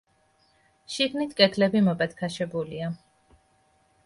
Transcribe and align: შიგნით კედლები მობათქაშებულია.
შიგნით 0.93 1.35
კედლები 1.41 1.83
მობათქაშებულია. 1.89 2.91